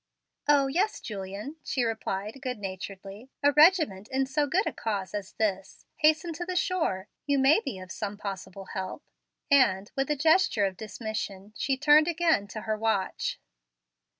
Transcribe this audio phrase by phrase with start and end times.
[0.47, 5.33] "O, yes, Julian," she replied good naturedly; "a regiment in so good a cause as
[5.33, 5.85] this.
[5.97, 7.07] Hasten to the shore.
[7.27, 9.03] You may be of some possible help;"
[9.51, 13.39] and, with a gesture of dismission, she turned again to her watch.